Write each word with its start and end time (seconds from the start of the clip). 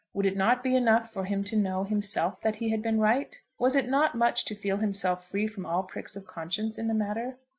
Would 0.15 0.25
it 0.25 0.35
not 0.35 0.63
be 0.63 0.75
enough 0.75 1.13
for 1.13 1.25
him 1.25 1.43
to 1.43 1.55
know, 1.55 1.83
himself, 1.83 2.41
that 2.41 2.55
he 2.55 2.69
had 2.71 2.81
been 2.81 2.99
right? 2.99 3.39
Was 3.59 3.75
it 3.75 3.87
not 3.87 4.15
much 4.17 4.45
to 4.45 4.55
feel 4.55 4.77
himself 4.77 5.27
free 5.27 5.45
from 5.45 5.63
all 5.67 5.83
pricks 5.83 6.15
of 6.15 6.25
conscience 6.25 6.79
in 6.79 6.87
the 6.87 6.95
matter? 6.95 7.37